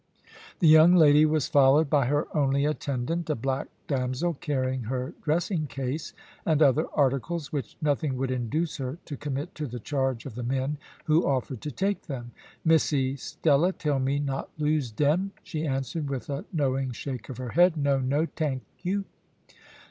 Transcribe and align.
The 0.57 0.67
young 0.67 0.95
lady 0.95 1.27
was 1.27 1.47
followed 1.47 1.87
by 1.87 2.07
her 2.07 2.25
only 2.35 2.65
attendant, 2.65 3.29
a 3.29 3.35
black 3.35 3.67
damsel, 3.85 4.33
carrying 4.33 4.85
her 4.85 5.13
dressing 5.21 5.67
case, 5.67 6.15
and 6.43 6.59
other 6.59 6.87
articles, 6.95 7.51
which 7.53 7.77
nothing 7.83 8.17
would 8.17 8.31
induce 8.31 8.77
her 8.77 8.97
to 9.05 9.15
commit 9.15 9.53
to 9.53 9.67
the 9.67 9.77
charge 9.79 10.25
of 10.25 10.33
the 10.33 10.41
men 10.41 10.79
who 11.05 11.27
offered 11.27 11.61
to 11.61 11.71
take 11.71 12.07
them. 12.07 12.31
"Missie 12.65 13.15
Stella 13.15 13.71
tell 13.73 13.99
me 13.99 14.17
not 14.17 14.49
lose 14.57 14.89
dem," 14.89 15.33
she 15.43 15.67
answered, 15.67 16.09
with 16.09 16.31
a 16.31 16.45
knowing 16.51 16.89
shake 16.93 17.29
of 17.29 17.37
her 17.37 17.49
head. 17.49 17.77
"No, 17.77 17.99
no, 17.99 18.25
tank 18.25 18.63
yoo." 18.81 19.05